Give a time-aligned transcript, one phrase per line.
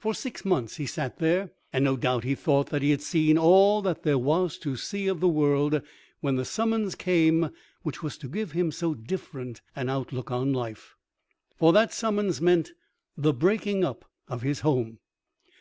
[0.00, 3.38] For six months he sat there, and no doubt he thought that he had seen
[3.38, 5.80] all that there was to see of the world
[6.18, 7.48] when the summons came
[7.82, 10.96] which was to give him so different an outlook on life.
[11.58, 12.72] For that summons meant
[13.16, 14.98] the breaking up of his home.